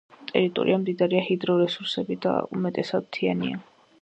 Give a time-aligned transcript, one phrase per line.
[0.29, 3.63] ტერიტორია მდიდარია ჰიდრორესურსებით და უმეტესად მთიანია.